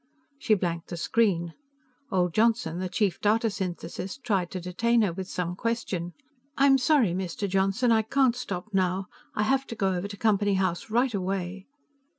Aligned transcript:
She 0.39 0.55
blanked 0.55 0.87
the 0.87 0.97
screen. 0.97 1.53
Old 2.11 2.33
Johnson, 2.33 2.79
the 2.79 2.89
chief 2.89 3.21
data 3.21 3.49
synthesist, 3.51 4.23
tried 4.23 4.49
to 4.49 4.59
detain 4.59 5.03
her 5.03 5.13
with 5.13 5.27
some 5.27 5.55
question. 5.55 6.13
"I'm 6.57 6.79
sorry, 6.79 7.11
Mr. 7.13 7.47
Johnson. 7.47 7.91
I 7.91 8.01
can't 8.01 8.35
stop 8.35 8.73
now. 8.73 9.05
I 9.35 9.43
have 9.43 9.67
to 9.67 9.75
go 9.75 9.93
over 9.93 10.07
to 10.07 10.17
Company 10.17 10.55
House 10.55 10.89
right 10.89 11.13
away." 11.13 11.67